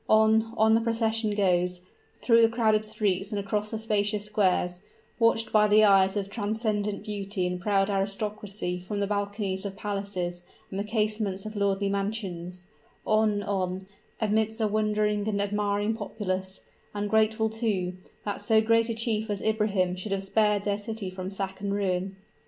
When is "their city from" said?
20.63-21.29